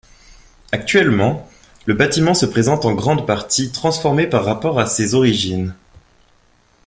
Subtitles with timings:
[0.71, 1.47] Actuellement,
[1.85, 5.75] le bâtiment se présente en grande partie transformé par rapport à ses origines.